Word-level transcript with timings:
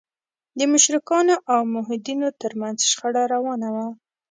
د 0.57 0.59
مشرکانو 0.71 1.35
او 1.51 1.59
موحدینو 1.73 2.29
تر 2.41 2.51
منځ 2.61 2.77
شخړه 2.91 3.23
روانه 3.33 3.67
وه. 3.75 3.87